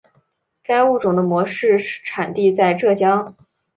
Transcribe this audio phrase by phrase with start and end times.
[0.63, 3.35] 该物种的模式产地在浙江。